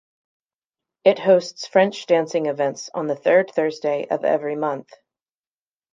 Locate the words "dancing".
2.07-2.47